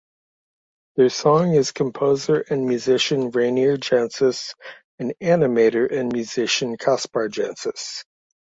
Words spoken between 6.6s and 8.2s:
Kaspar Jancis.